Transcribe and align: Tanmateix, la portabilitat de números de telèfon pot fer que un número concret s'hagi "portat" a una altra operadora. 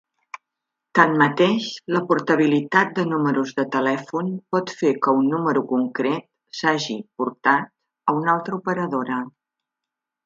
Tanmateix, 0.99 1.67
la 1.95 2.01
portabilitat 2.11 2.95
de 2.99 3.05
números 3.11 3.53
de 3.59 3.65
telèfon 3.75 4.31
pot 4.57 4.73
fer 4.79 4.95
que 5.05 5.15
un 5.21 5.29
número 5.35 5.63
concret 5.75 6.27
s'hagi 6.63 6.99
"portat" 7.21 7.73
a 7.75 8.17
una 8.23 8.35
altra 8.37 8.59
operadora. 8.63 9.21